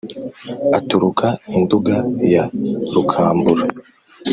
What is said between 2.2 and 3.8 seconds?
ya rukambura